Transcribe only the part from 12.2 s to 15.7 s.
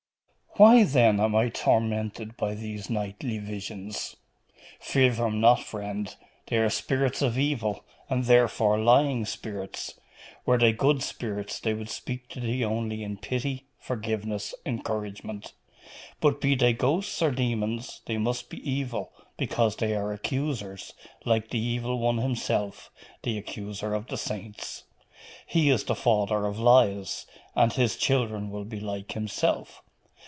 to thee only in pity, forgiveness, encouragement.